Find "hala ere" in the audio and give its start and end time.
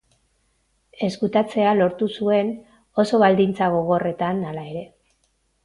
4.51-4.85